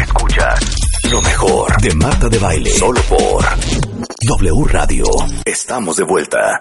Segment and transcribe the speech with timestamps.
[0.00, 0.76] Escuchas
[1.10, 2.70] lo mejor de Marta de Baile.
[2.70, 5.04] Solo por W Radio.
[5.44, 6.60] Estamos de vuelta.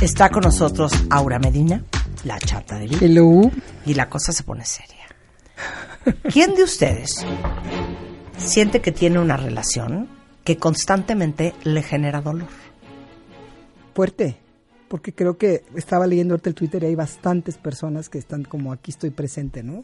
[0.00, 1.82] Está con nosotros Aura Medina,
[2.22, 3.04] la chata de Lili.
[3.04, 3.50] Hello.
[3.84, 5.08] Y la cosa se pone seria.
[6.32, 7.26] ¿Quién de ustedes
[8.38, 10.08] siente que tiene una relación
[10.44, 12.48] que constantemente le genera dolor?
[13.92, 14.38] Fuerte.
[14.86, 18.72] Porque creo que estaba leyendo ahorita el Twitter y hay bastantes personas que están como
[18.72, 19.82] aquí estoy presente, ¿no?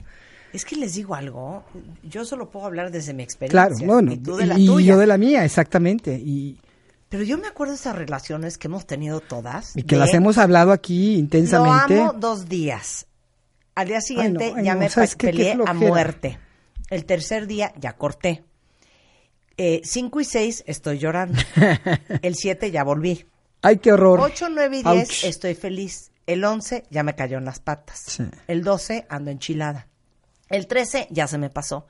[0.57, 1.65] Es que les digo algo,
[2.03, 3.67] yo solo puedo hablar desde mi experiencia.
[3.77, 4.95] Claro, bueno, y tú de la y tuya.
[4.95, 6.15] yo de la mía, exactamente.
[6.15, 6.59] Y,
[7.11, 9.77] Pero yo me acuerdo de esas relaciones que hemos tenido todas.
[9.77, 11.97] y que de, las hemos hablado aquí intensamente.
[11.97, 13.07] Lo amo dos días.
[13.75, 14.89] Al día siguiente Ay, no, ay, ya no, me.
[14.89, 16.39] Qué peleé a muerte.
[16.89, 18.43] El tercer día ya corté.
[19.59, 21.39] Eh, cinco y seis estoy llorando.
[22.23, 23.27] El siete ya volví.
[23.61, 24.21] Ay, qué horror.
[24.21, 25.25] Ocho, nueve y diez Ouch.
[25.25, 26.13] estoy feliz.
[26.27, 28.05] El once ya me cayó en las patas.
[28.07, 28.25] Sí.
[28.47, 29.89] El doce ando enchilada.
[30.49, 31.87] El 13 ya se me pasó.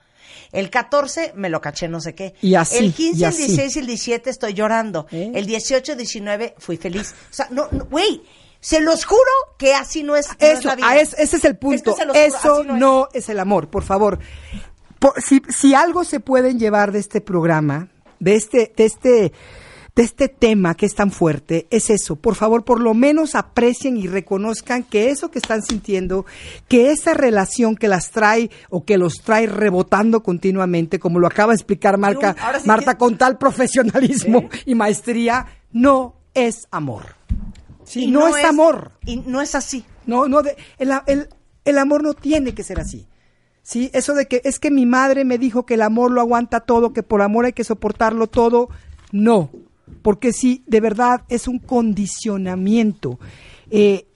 [0.52, 2.34] El 14 me lo caché no sé qué.
[2.42, 3.38] Y así, El 15, y el así.
[3.46, 5.06] 16 y el 17 estoy llorando.
[5.10, 5.32] ¿Eh?
[5.34, 7.14] El 18, 19 fui feliz.
[7.30, 8.22] O sea, no, no, güey,
[8.60, 9.20] se los juro
[9.58, 10.96] que así no es, no es Eso, la vida.
[10.96, 11.90] es- ese es el punto.
[11.92, 13.24] Es que juro, Eso no no, es.
[13.24, 13.28] es.
[13.28, 14.18] el amor, por favor.
[14.98, 19.32] Por- si, si algo se pueden llevar de este programa, de este, de este,
[19.96, 22.16] de este tema que es tan fuerte, es eso.
[22.16, 26.26] Por favor, por lo menos aprecien y reconozcan que eso que están sintiendo,
[26.68, 31.52] que esa relación que las trae o que los trae rebotando continuamente, como lo acaba
[31.52, 37.16] de explicar Marca, sí Marta que- con tal profesionalismo y maestría, no es amor.
[37.84, 38.92] Sí, no, es, amor.
[39.06, 39.84] Y no es así.
[40.06, 41.28] No, no, de- el, el-
[41.64, 43.06] el amor no tiene que ser así.
[43.62, 46.60] Sí, eso de que es que mi madre me dijo que el amor lo aguanta
[46.60, 48.68] todo, que por amor hay que soportarlo todo,
[49.10, 49.50] no,
[50.02, 53.18] porque sí, de verdad es un condicionamiento.
[53.70, 54.06] Eh,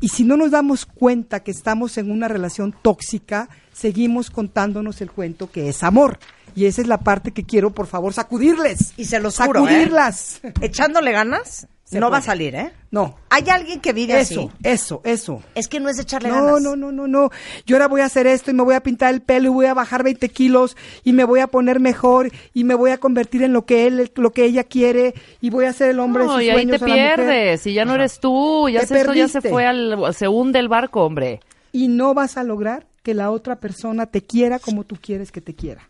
[0.00, 5.10] y si no nos damos cuenta que estamos en una relación tóxica, seguimos contándonos el
[5.10, 6.18] cuento que es amor.
[6.54, 8.92] Y esa es la parte que quiero, por favor, sacudirles.
[8.96, 9.68] Y se los juro, ¿eh?
[9.68, 10.40] Sacudirlas.
[10.60, 12.72] Echándole ganas, Se no va a salir, ¿eh?
[12.90, 13.16] No.
[13.30, 14.50] Hay alguien que vive Eso, así.
[14.64, 15.42] eso, eso.
[15.54, 16.62] Es que no es echarle No, ganas.
[16.62, 17.30] no, no, no, no.
[17.66, 19.66] Yo ahora voy a hacer esto y me voy a pintar el pelo y voy
[19.66, 23.42] a bajar 20 kilos y me voy a poner mejor y me voy a convertir
[23.42, 26.36] en lo que él, lo que ella quiere y voy a ser el hombre No,
[26.36, 26.96] de y sus ahí te sueños.
[26.96, 30.28] pierdes, y ya no eres tú, ya Te se, esto ya se fue al, se
[30.28, 31.40] hunde el barco, hombre.
[31.72, 35.40] Y no vas a lograr que la otra persona te quiera como tú quieres que
[35.40, 35.88] te quiera.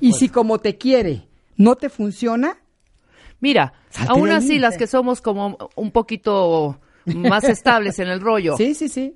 [0.00, 1.24] Y si como te quiere
[1.56, 2.56] no te funciona,
[3.40, 8.56] Mira, Salte aún así las que somos como un poquito más estables en el rollo,
[8.56, 9.14] sí, sí, sí.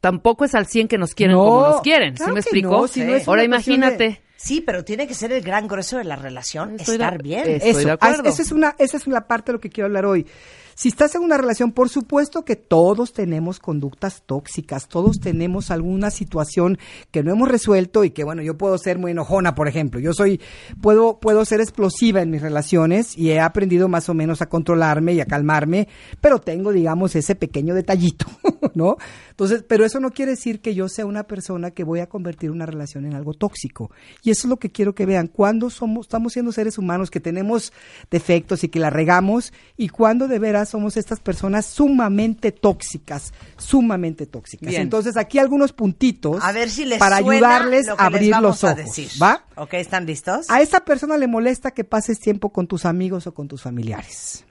[0.00, 2.70] tampoco es al 100 que nos quieren No, como nos quieren, claro ¿sí me explico?
[2.70, 4.20] no, si no es Ahora de- imagínate.
[4.36, 7.48] Sí, pero tiene que ser el gran grueso de la relación, Estoy de- estar bien.
[7.48, 8.28] Estoy Eso, de ah, acuerdo.
[8.28, 10.26] esa es una, esa es una parte de lo que quiero hablar hoy.
[10.74, 16.10] Si estás en una relación, por supuesto que todos tenemos conductas tóxicas, todos tenemos alguna
[16.10, 16.78] situación
[17.10, 20.00] que no hemos resuelto y que bueno, yo puedo ser muy enojona, por ejemplo.
[20.00, 20.40] Yo soy,
[20.80, 25.14] puedo, puedo ser explosiva en mis relaciones y he aprendido más o menos a controlarme
[25.14, 25.88] y a calmarme,
[26.20, 28.26] pero tengo, digamos, ese pequeño detallito,
[28.74, 28.96] ¿no?
[29.30, 32.50] Entonces, pero eso no quiere decir que yo sea una persona que voy a convertir
[32.50, 33.90] una relación en algo tóxico.
[34.22, 35.28] Y eso es lo que quiero que vean.
[35.28, 37.72] Cuando somos, estamos siendo seres humanos que tenemos
[38.10, 44.26] defectos y que la regamos, y cuando de veras somos estas personas sumamente tóxicas, sumamente
[44.26, 44.68] tóxicas.
[44.70, 44.82] Bien.
[44.82, 48.64] Entonces, aquí algunos puntitos A ver si les para ayudarles a les abrir vamos los
[48.64, 48.84] a ojos.
[48.84, 49.08] decir.
[49.22, 49.44] ¿Va?
[49.56, 50.50] Ok, ¿están listos?
[50.50, 54.44] A esa persona le molesta que pases tiempo con tus amigos o con tus familiares.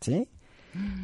[0.00, 0.28] ¿Sí?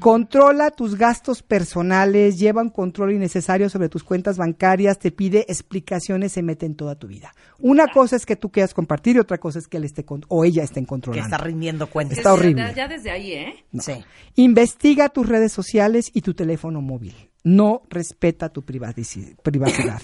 [0.00, 6.32] Controla tus gastos personales, lleva un control innecesario sobre tus cuentas bancarias, te pide explicaciones,
[6.32, 7.34] se mete en toda tu vida.
[7.58, 10.24] Una cosa es que tú quieras compartir y otra cosa es que él esté con-
[10.28, 11.24] o ella estén que controlando.
[11.24, 12.18] está rindiendo cuentas.
[12.18, 12.62] Está horrible.
[12.62, 13.64] Ya, ya desde ahí, ¿eh?
[13.80, 14.04] Sí.
[14.34, 17.14] Investiga tus redes sociales y tu teléfono móvil.
[17.42, 20.00] No respeta tu privacidad.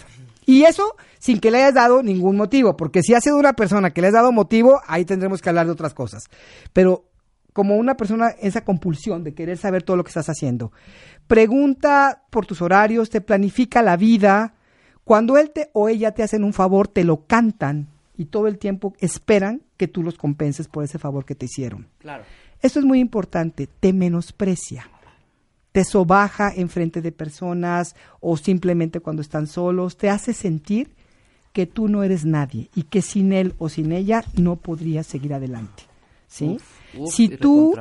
[0.46, 3.90] Y eso sin que le hayas dado ningún motivo, porque si ha sido una persona
[3.90, 6.24] que le has dado motivo, ahí tendremos que hablar de otras cosas.
[6.72, 7.04] Pero
[7.52, 10.72] como una persona, esa compulsión de querer saber todo lo que estás haciendo,
[11.26, 14.54] pregunta por tus horarios, te planifica la vida.
[15.04, 18.58] Cuando él te o ella te hacen un favor, te lo cantan y todo el
[18.58, 21.88] tiempo esperan que tú los compenses por ese favor que te hicieron.
[21.98, 22.24] Claro.
[22.60, 24.90] Esto es muy importante, te menosprecia,
[25.72, 30.90] te sobaja en frente de personas o simplemente cuando están solos, te hace sentir
[31.52, 35.32] que tú no eres nadie y que sin él o sin ella no podrías seguir
[35.32, 35.89] adelante.
[36.30, 36.58] ¿Sí?
[36.96, 37.74] Uf, si tú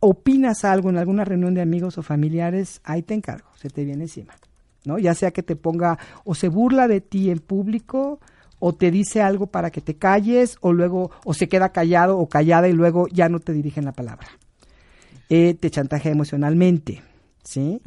[0.00, 4.04] opinas algo en alguna reunión de amigos o familiares, ahí te encargo, se te viene
[4.04, 4.34] encima.
[4.86, 4.98] ¿No?
[4.98, 8.18] Ya sea que te ponga o se burla de ti en público
[8.58, 12.28] o te dice algo para que te calles o luego o se queda callado o
[12.28, 14.26] callada y luego ya no te dirigen la palabra.
[15.28, 17.02] Eh, te chantajea emocionalmente,
[17.44, 17.82] ¿sí?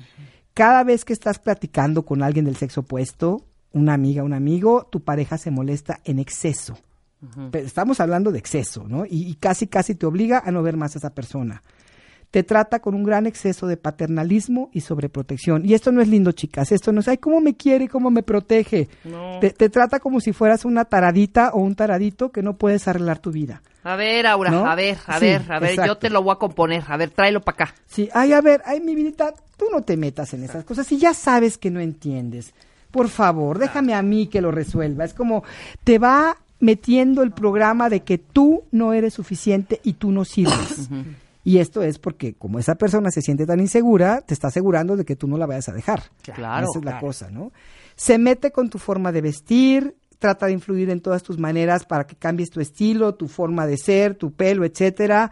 [0.54, 3.42] Cada vez que estás platicando con alguien del sexo opuesto,
[3.72, 6.78] una amiga, un amigo, tu pareja se molesta en exceso.
[7.52, 9.06] Pero Estamos hablando de exceso, ¿no?
[9.06, 11.62] Y, y casi, casi te obliga a no ver más a esa persona.
[12.32, 15.64] Te trata con un gran exceso de paternalismo y sobreprotección.
[15.66, 16.72] Y esto no es lindo, chicas.
[16.72, 18.90] Esto no es, ay, cómo me quiere y cómo me protege.
[19.04, 19.38] No.
[19.40, 23.20] Te, te trata como si fueras una taradita o un taradito que no puedes arreglar
[23.20, 23.62] tu vida.
[23.84, 24.66] A ver, Aura, ¿No?
[24.66, 26.84] a ver, a Sí, ver, a ver, yo te lo voy a componer.
[26.88, 27.76] A ver, tráelo para acá.
[27.86, 30.88] Sí, ay, a ver, ay, mi vidita, tú no te metas en esas cosas.
[30.88, 32.54] Si ya sabes que no entiendes,
[32.90, 35.04] por favor, déjame a mí que lo resuelva.
[35.06, 35.44] Es como
[35.84, 40.90] te va metiendo el programa de que tú no eres suficiente y tú no sirves.
[41.44, 45.04] Y esto es porque como esa persona se siente tan insegura, te está asegurando de
[45.04, 46.04] que tú no la vayas a dejar.
[46.22, 47.08] Claro, Esa es la claro.
[47.08, 47.52] cosa, ¿no?
[47.98, 52.08] Se mete con tu forma de vestir, trata de influir en todas tus maneras para
[52.08, 55.32] que cambies tu estilo, tu forma de ser, tu pelo, etcétera.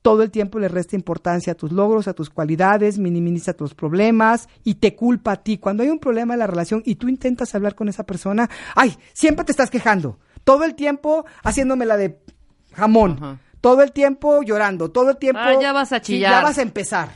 [0.00, 4.48] Todo el tiempo le resta importancia a tus logros, a tus cualidades, minimiza tus problemas
[4.62, 5.58] y te culpa a ti.
[5.58, 8.96] Cuando hay un problema en la relación y tú intentas hablar con esa persona, ay,
[9.12, 10.20] siempre te estás quejando.
[10.48, 12.18] Todo el tiempo haciéndome la de
[12.72, 13.18] jamón.
[13.20, 13.38] Ajá.
[13.60, 15.40] Todo el tiempo llorando, todo el tiempo.
[15.42, 16.30] Ah, ya vas a chillar.
[16.30, 17.10] ya vas a empezar.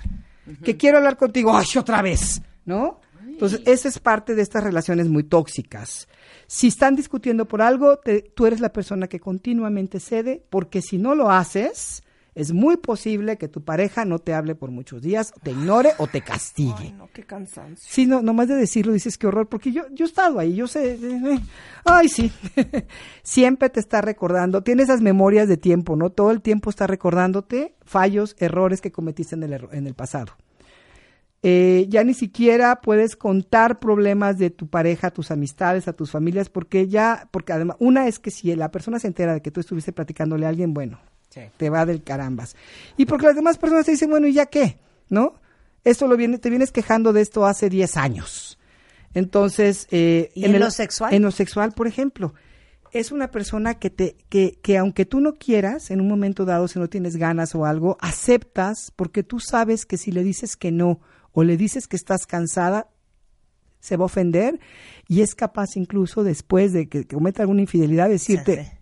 [0.63, 3.01] Que quiero hablar contigo, ay, otra vez, ¿no?
[3.25, 6.09] Entonces, esa es parte de estas relaciones muy tóxicas.
[6.47, 10.99] Si están discutiendo por algo, te- tú eres la persona que continuamente cede, porque si
[10.99, 12.03] no lo haces,
[12.35, 16.07] es muy posible que tu pareja no te hable por muchos días, te ignore o
[16.07, 16.93] te castigue.
[16.97, 17.87] no, qué cansancio.
[17.89, 20.67] Sí, no, nomás de decirlo dices qué horror, porque yo, yo he estado ahí, yo
[20.67, 21.41] sé, eh,
[21.85, 22.33] ay sí,
[23.23, 26.11] siempre te está recordando, tiene esas memorias de tiempo, ¿no?
[26.11, 30.33] Todo el tiempo está recordándote fallos, errores que cometiste en el, en el pasado.
[31.45, 36.13] Eh, ya ni siquiera puedes contar problemas de tu pareja a tus amistades, a tus
[36.13, 39.51] familias, porque ya, porque además, una es que si la persona se entera de que
[39.51, 41.01] tú estuviste platicándole a alguien, bueno,
[41.57, 42.57] te va del carambas.
[42.97, 44.79] Y porque las demás personas te dicen, bueno, ¿y ya qué?
[45.09, 45.35] ¿No?
[45.85, 48.59] Esto lo viene, te vienes quejando de esto hace 10 años.
[49.15, 51.13] Entonces, eh, ¿Y en lo sexual?
[51.13, 52.35] En lo sexual, por ejemplo,
[52.93, 56.69] es una persona que te, que, que aunque tú no quieras, en un momento dado,
[56.69, 60.71] si no tienes ganas o algo, aceptas porque tú sabes que si le dices que
[60.71, 61.01] no
[61.33, 62.89] o le dices que estás cansada,
[63.81, 64.61] se va a ofender
[65.09, 68.82] y es capaz incluso después de que, que cometa alguna infidelidad decirte, Sí, sí.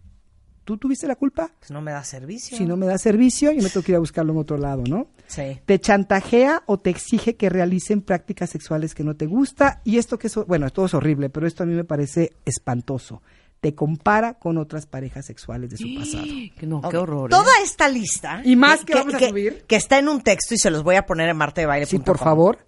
[0.70, 1.50] ¿Tú tuviste la culpa?
[1.58, 2.56] Pues no me da servicio.
[2.56, 4.84] Si no me da servicio, yo me tengo que ir a buscarlo en otro lado,
[4.86, 5.08] ¿no?
[5.26, 5.58] Sí.
[5.66, 9.80] Te chantajea o te exige que realicen prácticas sexuales que no te gusta.
[9.84, 13.20] Y esto que es, bueno, esto es horrible, pero esto a mí me parece espantoso.
[13.60, 16.24] Te compara con otras parejas sexuales de su pasado.
[16.56, 17.30] Que No, qué horror.
[17.30, 17.34] ¿eh?
[17.34, 18.40] Toda esta lista.
[18.44, 19.64] Y más que vamos a que- subir.
[19.66, 21.90] Que está en un texto y se los voy a poner en martebaile.com.
[21.90, 22.58] Sí, por favor.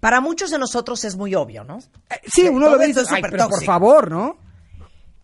[0.00, 1.78] Para muchos de nosotros es muy obvio, ¿no?
[2.10, 3.72] Eh, Sí, uno todo lo ve y dice, es "Ay, súper pero por tóxico".
[3.72, 4.36] favor, ¿no?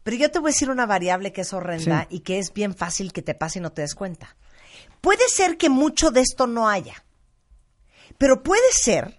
[0.04, 2.74] Pero yo te voy a decir una variable que es horrenda y que es bien
[2.74, 4.36] fácil que te pase y no te des cuenta.
[5.00, 7.04] Puede ser que mucho de esto no haya,
[8.18, 9.18] pero puede ser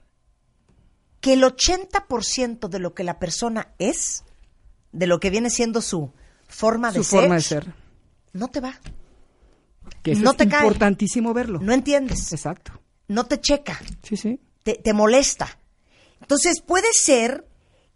[1.21, 4.23] que el 80% de lo que la persona es,
[4.91, 6.11] de lo que viene siendo su
[6.47, 7.73] forma de Su ser, forma de ser.
[8.33, 8.79] no te va.
[10.03, 10.61] Que eso No es te cae.
[10.61, 11.59] importantísimo verlo.
[11.61, 12.79] No entiendes, Exacto.
[13.07, 13.79] no te checa.
[14.03, 14.39] Sí, sí.
[14.63, 15.57] te, te molesta.
[16.21, 17.47] Entonces puede ser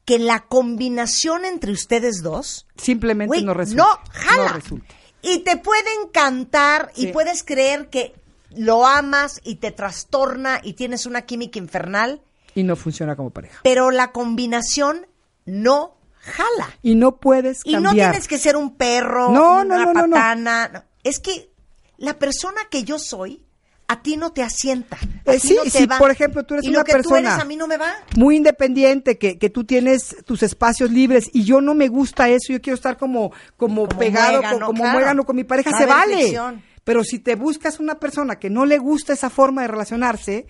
[0.09, 3.83] que la combinación entre ustedes dos Simplemente no resulta.
[3.83, 4.47] no jala.
[4.49, 4.95] No resulta.
[5.21, 8.15] Y te puede encantar y puedes creer que
[8.55, 12.21] lo amas y te trastorna y tienes una química infernal,
[12.55, 13.59] Y no funciona como pareja.
[13.63, 15.05] pero la combinación
[15.45, 16.69] no jala.
[16.81, 18.11] Y no puedes Y no cambiar.
[18.11, 20.85] tienes que ser un perro, No, una no, no, patana.
[21.03, 21.51] Es que
[21.97, 23.43] la persona que yo soy
[23.91, 24.97] a ti no te asienta.
[25.25, 25.97] a Eh, ti sí, no te si va.
[25.97, 27.75] por ejemplo tú eres y una lo que tú persona eres a mí no me
[27.77, 27.91] va.
[28.15, 32.53] muy independiente, que, que tú tienes tus espacios libres y yo no me gusta eso,
[32.53, 34.93] yo quiero estar como, como, Como pegado, muégano, co- como claro.
[34.97, 36.15] muégano con mi pareja, se vale.
[36.15, 36.61] fricción.
[36.83, 40.45] Pero si te buscas una persona que no le gusta esa forma de relacionarse,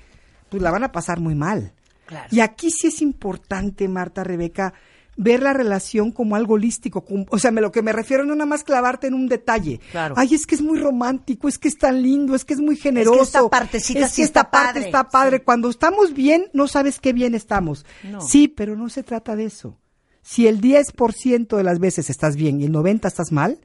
[0.49, 1.73] pues la van a pasar muy mal.
[2.05, 2.27] Claro.
[2.31, 4.73] Y aquí sí es importante, Marta, Rebeca,
[5.21, 7.03] ver la relación como algo holístico.
[7.03, 9.81] como- o sea, me, lo que me refiero no nada más clavarte en un detalle.
[9.91, 10.15] Claro.
[10.17, 12.77] Ay, es que es muy romántico, es que es tan lindo, es que es muy
[12.77, 13.21] generoso.
[13.21, 14.85] esta partecita es sí que esta está parte padre.
[14.85, 15.43] está padre.
[15.43, 17.85] Cuando estamos bien, no sabes qué bien estamos.
[18.03, 18.21] No.
[18.21, 19.77] Sí, pero no se trata de eso.
[20.21, 23.59] Si el 10% de las veces estás bien y el 90% estás mal,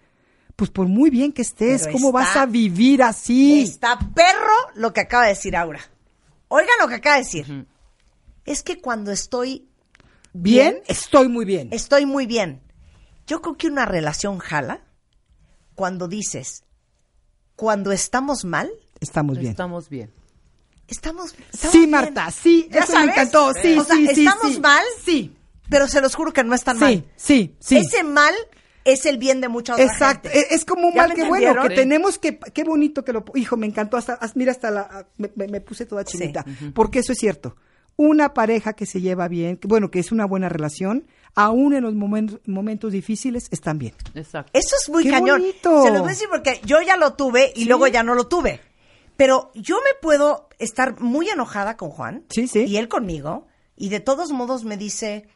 [0.56, 3.62] pues por muy bien que estés, Pero ¿cómo vas a vivir así?
[3.62, 5.80] Está perro lo que acaba de decir Aura.
[6.49, 7.66] Oigan lo que acaba de decir.
[8.44, 9.68] Es que cuando estoy
[10.35, 11.69] bien, estoy muy bien.
[11.73, 12.61] Estoy muy bien.
[13.26, 14.83] Yo creo que una relación jala
[15.75, 16.64] cuando dices,
[17.57, 19.50] cuando estamos mal, Estamos bien.
[19.50, 20.12] Estamos bien.
[20.88, 21.91] estamos, estamos Sí, bien.
[21.91, 23.53] Marta, sí, ¿Ya eso me encantó.
[23.55, 24.26] Sí, O sea, sí, sí.
[24.26, 24.61] estamos sí.
[24.61, 25.37] mal, Sí,
[25.69, 27.05] pero se los juro que no están sí, mal.
[27.17, 27.76] sí, sí.
[27.79, 28.35] Ese mal
[28.85, 30.47] es el bien de mucha otra Exacto, gente.
[30.55, 31.75] es, es como un ¿Ya mal que bueno, que Sí.
[31.75, 35.31] tenemos que, qué bonito que lo, hijo, me encantó, hasta, hasta- mira, hasta la, me,
[35.37, 37.57] me- me puse toda chinita, porque eso es cierto.
[37.97, 41.85] Una pareja que se lleva bien, que, bueno, que es una buena relación, aún en
[41.85, 43.95] los momentos, momentos difíciles, están bien.
[44.15, 44.51] Exacto.
[44.53, 45.41] Eso es muy ¡Qué cañón.
[45.41, 45.83] bonito!
[45.85, 48.27] Se los voy a decir porque yo ya lo tuve y luego ya no lo
[48.27, 48.61] tuve.
[49.17, 52.65] Pero yo me puedo estar muy enojada con Juan Sí, sí.
[52.65, 53.47] y él conmigo
[53.77, 55.29] y de todos modos me dice,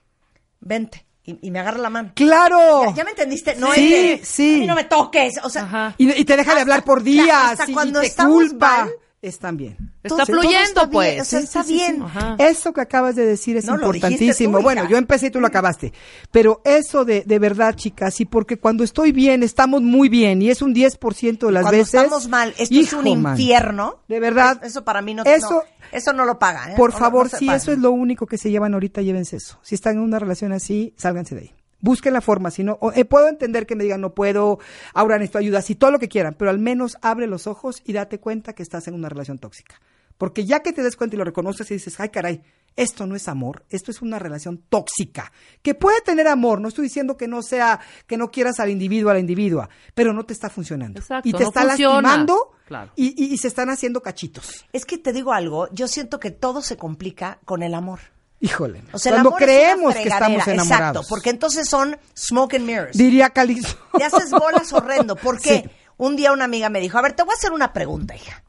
[0.60, 2.10] vente y, y me agarra la mano.
[2.16, 2.86] ¡Claro!
[2.86, 3.54] ¿Ya, ya me entendiste?
[3.56, 4.54] No Sí, es de, sí.
[4.56, 5.34] "A mí no me toques.
[5.44, 5.94] O sea, Ajá.
[5.98, 8.78] Y, y te deja de hablar por días, hasta y- y cuando te estamos culpa.
[8.84, 8.90] mal.
[9.20, 9.76] Están bien.
[10.04, 11.20] Está fluyendo, está bien, pues.
[11.22, 11.92] o sea, Sí, está sí, sí, sí.
[11.92, 12.04] bien.
[12.38, 14.58] Eso que acabas de decir es No, importantísimo.
[14.58, 15.92] tú, bueno, yo empecé y tú lo acabaste.
[16.30, 20.50] Pero eso de, de verdad, chicas, y porque cuando estoy bien, estamos muy bien, y
[20.50, 21.94] es un 10% de las cuando veces.
[21.94, 23.32] estamos mal, esto es un man.
[23.32, 23.96] infierno.
[24.06, 24.60] De verdad.
[24.62, 26.70] Es- Eso para mí no, Eso- no, eso no lo paga.
[26.72, 26.74] ¿eh?
[26.76, 27.56] Por favor, no si paga.
[27.56, 29.58] eso es lo único que se llevan ahorita, llévense eso.
[29.62, 31.54] Si están en una relación así, sálganse de ahí.
[31.80, 34.58] Busquen la forma, si no, o- eh, puedo entender que me digan no puedo,
[34.94, 37.92] ahora necesito ayuda, si todo lo que quieran, pero al menos abre los ojos y
[37.92, 39.80] date cuenta que estás en una relación tóxica.
[40.16, 42.42] Porque ya que te des cuenta y lo reconoces y dices, ay caray,
[42.74, 45.30] esto no es amor, esto es una relación tóxica,
[45.62, 49.10] que puede tener amor, no estoy diciendo que no sea, que no quieras al individuo,
[49.10, 50.98] a la individua, pero no te está funcionando.
[50.98, 51.94] Exacto, y te no está funciona.
[52.02, 52.92] lastimando Claro.
[52.96, 54.64] y, y- y se están haciendo cachitos.
[54.72, 58.00] Es que te digo algo, yo siento que todo se complica con el amor.
[58.40, 58.84] Híjole.
[58.92, 60.68] O sea, cuando es creemos que estamos enamorados.
[60.70, 62.96] Exacto, porque entonces son smoke and mirrors.
[62.96, 63.76] Diría Calixto.
[63.98, 65.16] Te haces bolas horrendo.
[65.16, 65.62] ¿Por qué?
[65.64, 65.70] Sí.
[65.96, 68.44] Un día una amiga me dijo, a ver, te voy a hacer una pregunta, hija.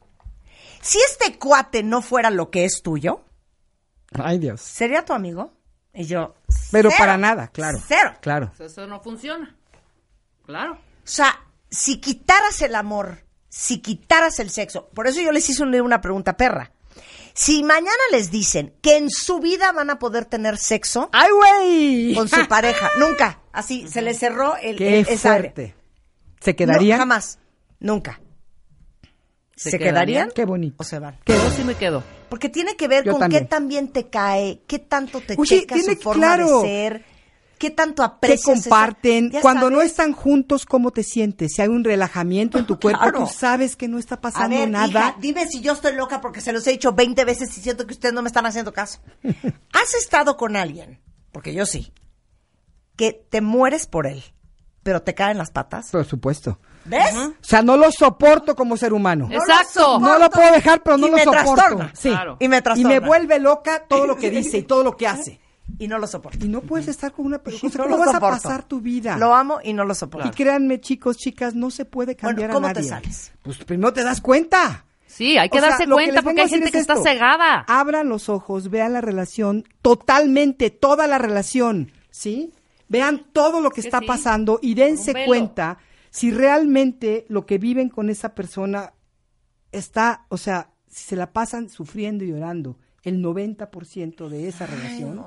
[0.80, 3.24] Si este cuate no fuera lo que es tuyo,
[4.14, 4.60] Ay, Dios.
[4.60, 5.52] ¿sería tu amigo?
[5.92, 6.36] Y yo,
[6.70, 6.98] Pero cero.
[6.98, 7.78] para nada, claro.
[7.86, 8.14] Cero.
[8.20, 8.52] Claro.
[8.58, 9.56] Eso no funciona.
[10.46, 10.74] Claro.
[10.74, 15.62] O sea, si quitaras el amor, si quitaras el sexo, por eso yo les hice
[15.64, 16.70] un- una pregunta perra.
[17.40, 22.14] Si mañana les dicen que en su vida van a poder tener sexo ¡Ay, güey!
[22.14, 25.50] con su pareja, nunca, así, se les cerró el, ¡Qué el- esa área.
[25.52, 25.74] fuerte!
[26.40, 26.98] ¿Se quedarían?
[26.98, 27.38] No, jamás,
[27.78, 28.20] nunca.
[29.56, 29.94] ¿Se ¿Se, quedarían?
[29.94, 30.30] quedarían?
[30.34, 30.76] Qué bonito.
[30.80, 31.18] ¿O se van?
[31.26, 32.02] Yo sí me quedo.
[32.28, 33.44] Porque tiene que ver Yo con también.
[33.44, 36.60] qué tan bien te cae, qué tanto te Oye, checa tiene su que- forma claro.
[36.60, 37.04] de ser,
[37.60, 38.40] qué tanto aprecias.
[38.58, 39.30] esa- comparten.
[39.42, 41.52] Cuando no están juntos, ¿cómo te sientes?
[41.54, 43.18] Si hay un relajamiento en tu cuerpo, Claro.
[43.20, 44.88] tú sabes que no está A pasando ver, nada.
[44.88, 47.86] hija, dime si yo estoy loca porque se los he dicho 20 veces y siento
[47.86, 48.98] que ustedes no me están haciendo caso.
[49.72, 51.00] ¿Has estado con alguien?
[51.30, 51.92] Porque yo sí.
[52.96, 54.22] Que te mueres por él,
[54.82, 55.90] pero te caen las patas.
[55.90, 56.58] Por supuesto.
[56.86, 57.14] ¿Ves?
[57.14, 59.28] O sea, no lo soporto como ser humano.
[59.30, 59.98] Exacto.
[60.00, 61.54] No lo puedo dejar, pero no Y lo me soporto.
[61.54, 61.92] trastorna.
[61.94, 62.08] Sí.
[62.08, 62.36] Claro.
[62.40, 62.88] Y me Y trastorna.
[62.88, 65.40] me vuelve loca todo lo que dice y todo lo que hace.
[65.78, 66.44] Y no lo soporto.
[66.44, 67.72] Y no puedes estar con una persona.
[67.74, 69.16] No ¿Cómo lo vas a pasar tu vida?
[69.16, 70.28] Lo amo y no lo soporto.
[70.28, 72.90] Y créanme, chicos, chicas, no se puede cambiar ¿cómo a te nadie.
[72.90, 73.32] sales?
[73.42, 74.84] Pues primero te das cuenta.
[75.06, 77.64] Sí, hay que O sea, darse que cuenta porque hay gente que es está cegada.
[77.66, 82.52] Abran los ojos, vean la relación totalmente, toda la relación, ¿sí?
[82.88, 85.78] Vean todo lo que Que está sí, pasando y dense cuenta
[86.10, 88.92] si realmente lo que viven con esa persona
[89.72, 92.76] está, o sea, si se la pasan sufriendo y llorando.
[93.02, 95.24] El 90% de esa relación,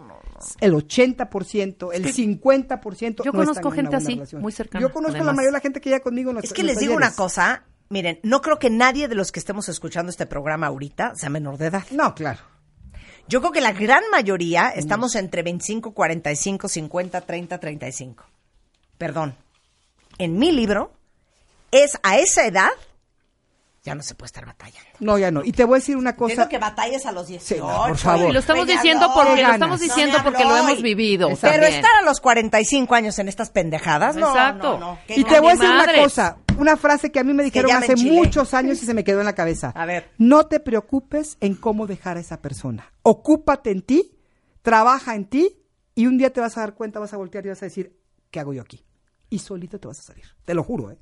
[0.60, 3.24] el 80%, el 50%.
[3.24, 4.42] yo no conozco están gente así, relación.
[4.42, 6.46] muy cercana, Yo conozco a la mayoría de la gente que llega conmigo en los
[6.46, 7.64] Es que en les digo una cosa.
[7.90, 11.58] Miren, no creo que nadie de los que estemos escuchando este programa ahorita sea menor
[11.58, 11.84] de edad.
[11.92, 12.40] No, claro.
[13.28, 18.26] Yo creo que la gran mayoría estamos entre 25, 45, 50, 30, 35.
[18.98, 19.36] Perdón.
[20.18, 20.94] En mi libro,
[21.72, 22.70] es a esa edad,
[23.84, 24.90] ya no se puede estar batallando.
[25.02, 25.44] No, ya no.
[25.44, 26.32] Y te voy a decir una cosa.
[26.34, 27.46] Entiendo que batalles a los 18.
[27.56, 28.30] Sí, no, por favor.
[28.30, 31.28] Y lo estamos diciendo porque lo estamos diciendo porque lo hemos vivido.
[31.28, 31.74] Pero también.
[31.74, 34.80] estar a los 45 años en estas pendejadas, no, Exacto.
[34.80, 35.00] no, no.
[35.06, 37.44] qué Y no, te voy a decir una cosa, una frase que a mí me
[37.44, 38.12] dijeron me hace enchilé.
[38.12, 39.74] muchos años y se me quedó en la cabeza.
[39.76, 40.12] A ver.
[40.18, 42.90] No te preocupes en cómo dejar a esa persona.
[43.02, 44.18] Ocúpate en ti,
[44.62, 45.58] trabaja en ti
[45.94, 48.00] y un día te vas a dar cuenta, vas a voltear y vas a decir,
[48.32, 48.86] ¿qué hago yo aquí?
[49.30, 50.24] Y solito te vas a salir.
[50.46, 50.98] Te lo juro, ¿eh?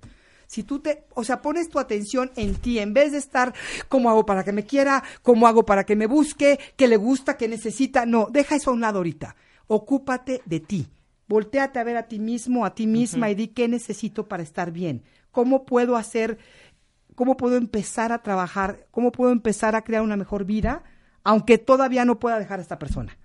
[0.51, 3.53] Si tú te, o sea, pones tu atención en ti, en vez de estar,
[3.87, 5.01] ¿cómo hago para que me quiera?
[5.21, 6.59] ¿Cómo hago para que me busque?
[6.75, 7.37] ¿Qué le gusta?
[7.37, 8.05] ¿Qué necesita?
[8.05, 9.37] No, deja eso a un lado ahorita.
[9.67, 10.89] Ocúpate de ti.
[11.29, 14.73] Voltéate a ver a ti mismo, a ti misma y di qué necesito para estar
[14.73, 15.05] bien.
[15.31, 16.37] ¿Cómo puedo hacer,
[17.15, 18.87] cómo puedo empezar a trabajar?
[18.91, 20.83] ¿Cómo puedo empezar a crear una mejor vida?
[21.23, 23.17] Aunque todavía no pueda dejar a esta persona.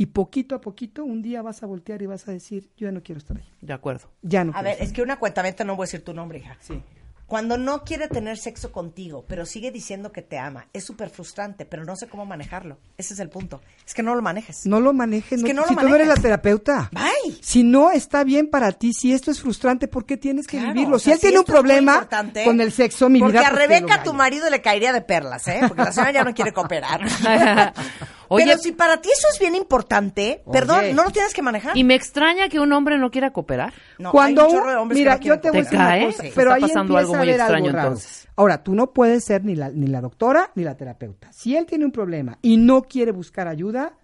[0.00, 2.92] Y poquito a poquito, un día vas a voltear y vas a decir, yo ya
[2.92, 3.50] no quiero estar ahí.
[3.60, 4.08] De acuerdo.
[4.22, 6.38] Ya no A ver, estar es que una cuentamente no voy a decir tu nombre,
[6.38, 6.56] hija.
[6.60, 6.80] Sí.
[7.26, 11.66] Cuando no quiere tener sexo contigo, pero sigue diciendo que te ama, es súper frustrante,
[11.66, 12.78] pero no sé cómo manejarlo.
[12.96, 13.60] Ese es el punto.
[13.86, 14.64] Es que no lo manejes.
[14.64, 15.40] No lo manejes.
[15.40, 16.22] Es que no lo si tú no eres la manejes.
[16.22, 16.90] terapeuta.
[16.92, 17.36] Bye.
[17.42, 20.72] Si no está bien para ti, si esto es frustrante, ¿por qué tienes que Claro,
[20.72, 20.96] vivirlo?
[20.96, 22.08] o Si él tiene un problema
[22.44, 23.48] con el sexo, mi porque vida.
[23.48, 25.60] a pues Rebeca, tu marido, le caería de perlas, ¿eh?
[25.68, 27.02] Porque la señora ya no quiere cooperar.
[28.30, 31.76] Oye, Pero si para ti eso es bien importante, perdón, no lo tienes que manejar.
[31.76, 33.72] y me extraña que un hombre no quiera cooperar.
[33.98, 35.62] No, Cuando hay un un- chorro de hombres mira, que no yo te voy a
[35.62, 36.06] ¿Te decir una cae?
[36.06, 36.30] cosa, Sí.
[36.34, 37.88] pero Está ahí pasando empieza algo a muy haber extraño, raro.
[37.88, 38.28] entonces.
[38.36, 41.32] Ahora, tú no puedes ser ni la, ni la doctora ni la terapeuta.
[41.32, 43.94] Si él tiene un problema y no quiere buscar ayuda,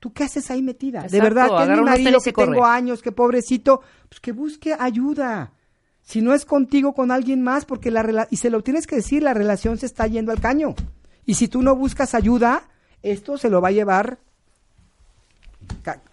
[0.00, 1.02] ¿tú qué haces ahí metida?
[1.02, 2.52] de verdad, que es mi marido que corre.
[2.52, 5.52] tengo años, que pobrecito, pues que busque ayuda.
[6.02, 8.96] Si no es contigo, con alguien más, porque la rela- y se lo tienes que
[8.96, 10.74] decir, la relación se está yendo al caño.
[11.26, 12.62] Y si tú no buscas ayuda,
[13.02, 14.18] esto se lo va a llevar.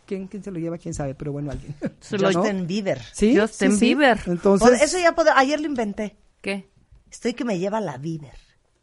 [0.05, 0.77] ¿Quién, quién se lo lleva?
[0.77, 1.15] ¿Quién sabe?
[1.15, 1.75] Pero bueno, alguien.
[1.99, 3.01] Se lo- Justin Bieber.
[3.11, 3.35] ¿Sí?
[3.35, 3.85] Justin sí, sí.
[3.85, 4.19] Bieber.
[4.27, 6.15] Entonces, O- eso ya puedo, ayer lo inventé.
[6.41, 6.69] ¿Qué?
[7.09, 8.37] Estoy que me lleva la Bieber.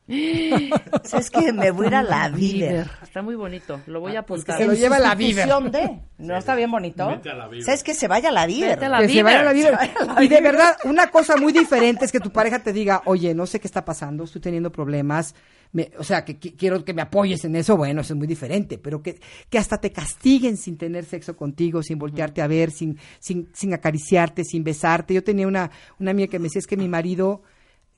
[1.05, 2.87] ¿Sabes que me voy a ir a la Bieber?
[3.03, 3.81] Está muy bonito.
[3.87, 4.59] Lo voy a Ah, pues que apuntar.
[4.59, 5.49] se lo lleva la Bieber.
[5.49, 6.01] sustitución de.
[6.25, 7.21] ¿No está bien bonito?
[7.65, 8.71] ¿Sabes que se vaya a la Bieber?
[8.71, 9.73] Vete a la que se vaya a la Bieber.
[9.81, 12.61] Se vaya a la Y de verdad, una cosa muy diferente es que tu pareja
[12.63, 15.35] te diga, oye, no sé qué está pasando, estoy teniendo problemas,
[15.73, 18.27] me- o sea, que, qui- quiero que me apoyes en eso, bueno, eso es muy
[18.27, 19.19] diferente, pero que,
[19.51, 23.73] que hasta te castiguen sin tener sexo contigo, sin voltearte a ver, sin, sin, sin
[23.75, 25.15] acariciarte, sin besarte.
[25.15, 27.43] Yo tenía una, una amiga que me decía, es que mi marido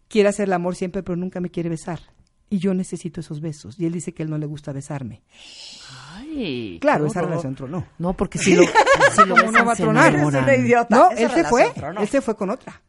[0.09, 2.01] quiere hacer el amor siempre, pero nunca me quiere besar.
[2.51, 3.79] Y yo necesito esos besos.
[3.81, 5.23] Y él dice que él no le gusta besarme.
[6.13, 7.87] Ay, Claro, esa relación tronó.
[7.99, 8.63] No, porque si lo,
[9.15, 10.15] si lo ¿Cómo no besan, va a tronar?
[10.15, 10.97] Eres una idiota.
[10.97, 12.01] No, él se fue, tronó.
[12.01, 12.83] él se fue con otra.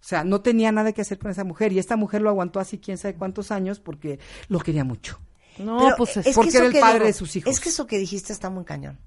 [0.00, 2.60] O sea, no tenía nada que hacer con esa mujer y esta mujer lo aguantó
[2.60, 5.20] así quién sabe cuántos años porque lo quería mucho.
[5.58, 7.52] No, Pero pues es es, porque que era el que padre digo, de sus hijos.
[7.52, 8.98] Es que eso que dijiste está muy cañón.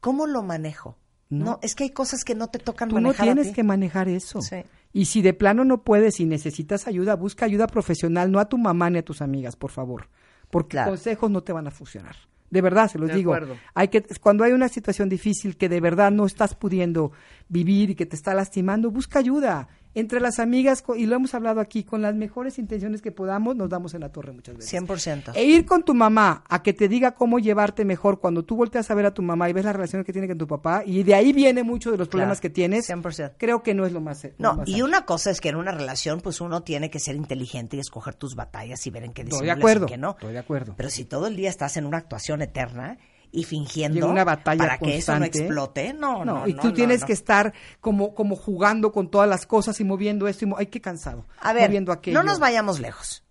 [0.00, 0.98] ¿Cómo lo manejo?
[1.30, 3.54] No, es que hay cosas que no te tocan Tú no manejar a tienes ti.
[3.54, 4.40] que manejar eso.
[4.40, 4.56] Sí.
[4.94, 8.56] Y si de plano no puedes y necesitas ayuda, busca ayuda profesional, no a tu
[8.56, 10.08] mamá ni a tus amigas, por favor,
[10.50, 10.92] porque Claro.
[10.92, 12.14] consejos no te van a funcionar.
[12.50, 13.34] De verdad, se los De digo.
[13.34, 13.56] acuerdo.
[13.74, 17.10] Hay que cuando hay una situación difícil que de verdad no estás pudiendo
[17.48, 19.68] vivir y que te está lastimando, busca ayuda.
[19.96, 23.68] Entre las amigas, y lo hemos hablado aquí, con las mejores intenciones que podamos, nos
[23.70, 24.72] damos en la torre muchas veces.
[24.82, 25.32] 100%.
[25.34, 28.90] E ir con tu mamá a que te diga cómo llevarte mejor cuando tú volteas
[28.90, 31.02] a ver a tu mamá y ves la relación que tiene con tu papá, y
[31.04, 33.32] de ahí viene mucho de los problemas Claro, que tienes, 100%.
[33.38, 34.24] creo que no es lo más.
[34.24, 36.98] lo No, más y una cosa es que en una relación, pues uno tiene que
[36.98, 39.88] ser inteligente y escoger tus batallas y ver en qué Estoy de disimulas acuerdo, y
[39.90, 40.10] qué no.
[40.10, 40.74] estoy de acuerdo.
[40.76, 42.98] Pero si todo el día estás en una actuación eterna
[43.36, 45.38] y fingiendo una batalla para que eso no constante.
[45.44, 47.06] explote, no, no, y no, tú no, tienes no.
[47.08, 50.66] que estar como, como jugando con todas las cosas y moviendo esto y mo- ay,
[50.66, 51.26] qué cansado.
[51.40, 52.16] A ver, moviendo aquello.
[52.16, 53.24] no nos vayamos lejos.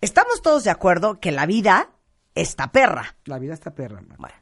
[0.00, 1.90] Estamos todos de acuerdo que la vida
[2.34, 3.16] está perra.
[3.24, 4.16] La vida está perra, man.
[4.18, 4.34] Bueno,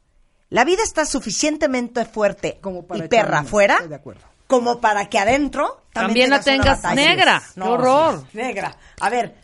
[0.51, 4.23] la vida está suficientemente fuerte Como para y perra afuera estoy de acuerdo.
[4.47, 7.43] como para que adentro también, También la tengas negra.
[7.55, 8.25] ¡Qué horror!
[8.33, 8.77] negra.
[9.01, 9.35] A ver,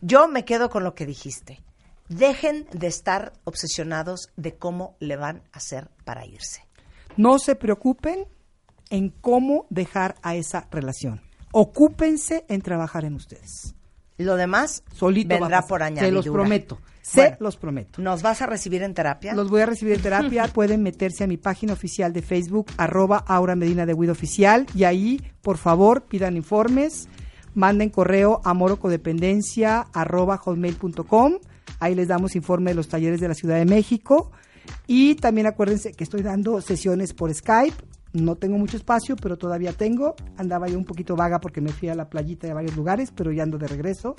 [0.00, 1.60] yo me quedo con lo que dijiste.
[2.08, 6.66] Dejen de estar obsesionados de cómo le van a hacer para irse.
[7.16, 8.26] No se preocupen
[8.90, 11.22] en cómo dejar a esa relación.
[11.52, 13.74] Ocúpense en trabajar en ustedes.
[14.18, 16.12] Lo demás Solito vendrá por Se añadidura.
[16.12, 16.78] los prometo.
[17.02, 18.02] Se Bueno, los prometo.
[18.02, 19.34] ¿Nos vas a recibir en terapia?
[19.34, 20.48] Los voy a recibir en terapia.
[20.54, 24.66] Pueden meterse a mi página oficial de Facebook, arroba Aura Medina de Guido Oficial.
[24.74, 27.08] Y ahí, por favor, pidan informes.
[27.54, 31.38] Manden correo a morocodependencia arroba hotmail.com.
[31.78, 34.30] Ahí les damos informe de los talleres de la Ciudad de México.
[34.86, 37.76] Y también acuérdense que estoy dando sesiones por Skype.
[38.12, 40.14] No tengo mucho espacio, pero todavía tengo.
[40.36, 43.32] Andaba yo un poquito vaga porque me fui a la playita de varios lugares, pero
[43.32, 44.16] ya ando de regreso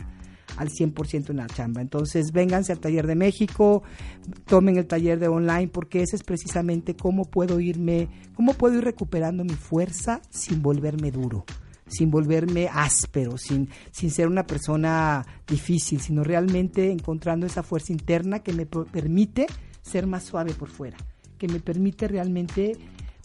[0.57, 1.81] al 100% en la chamba.
[1.81, 3.83] Entonces, vénganse al taller de México,
[4.45, 8.83] tomen el taller de online, porque ese es precisamente cómo puedo irme, cómo puedo ir
[8.83, 11.45] recuperando mi fuerza sin volverme duro,
[11.87, 18.39] sin volverme áspero, sin, sin ser una persona difícil, sino realmente encontrando esa fuerza interna
[18.39, 19.47] que me permite
[19.81, 20.97] ser más suave por fuera,
[21.37, 22.77] que me permite realmente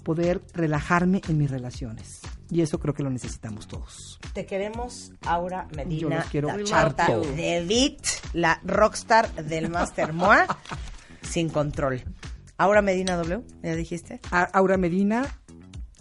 [0.04, 2.20] poder relajarme en mis relaciones.
[2.50, 4.18] Y eso creo que lo necesitamos todos.
[4.34, 7.96] Te queremos, Aura Yo Medina, los quiero la chata de
[8.34, 10.46] la rockstar del Master Moa,
[11.22, 12.02] sin control.
[12.58, 14.20] Aura Medina W, ¿ya dijiste?
[14.30, 15.26] A- Aura Medina,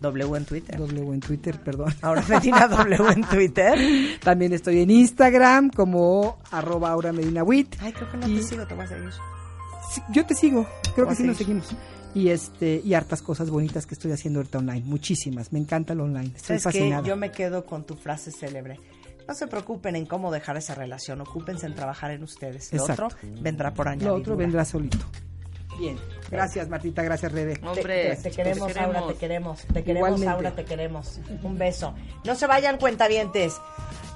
[0.01, 0.77] W en Twitter.
[0.77, 1.93] W en Twitter, perdón.
[2.01, 3.77] Aura Medina W en Twitter.
[4.23, 7.75] También estoy en Instagram como arroba Aura Medina Wit.
[7.79, 9.09] Ay, creo que no Y- te sigo, te voy a seguir.
[9.93, 11.67] Sí, Yo te sigo, creo que sí nos seguimos.
[12.13, 15.53] Y este y hartas cosas bonitas que estoy haciendo ahorita online, muchísimas.
[15.53, 17.07] Me encanta el online, estoy ¿Sabes fascinada.
[17.07, 18.79] Yo me quedo con tu frase célebre.
[19.27, 22.73] No se preocupen en cómo dejar esa relación, ocúpense en trabajar en ustedes.
[22.73, 23.05] Lo Exacto.
[23.05, 24.17] otro vendrá por Lo añadidura.
[24.19, 24.97] otro vendrá solito.
[25.81, 25.97] Bien.
[26.29, 27.01] Gracias, Martita.
[27.01, 27.59] Gracias, Rebe.
[27.63, 29.61] Hombre, Te, te queremos, Aura, te queremos.
[29.61, 30.29] Te queremos, Igualmente.
[30.29, 31.19] Aura, te queremos.
[31.43, 31.93] Un beso.
[32.23, 33.59] No se vayan, cuentavientes.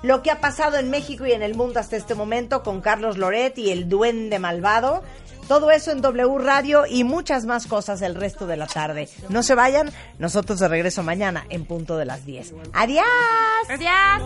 [0.03, 3.17] Lo que ha pasado en México y en el mundo hasta este momento con Carlos
[3.17, 5.01] Loret y el duende malvado.
[5.47, 9.09] Todo eso en W Radio y muchas más cosas el resto de la tarde.
[9.29, 12.53] No se vayan, nosotros de regreso mañana en punto de las 10.
[12.73, 13.05] ¡Adiós!
[13.69, 14.23] Adiós.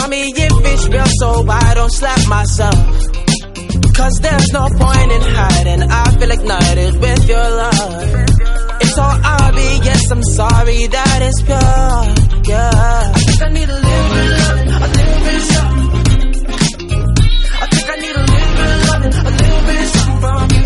[0.00, 2.74] Tell me if it's real, so I don't slap myself.
[3.98, 8.04] Cause there's no point in hiding, I feel ignited with your love.
[8.80, 11.60] It's all obvious, I'm sorry that it's pure,
[12.48, 13.12] yeah.
[13.14, 16.32] I think I need a little bit a little bit something.
[17.60, 20.50] I think I need a little bit of loving, a little bit of something from
[20.56, 20.59] you.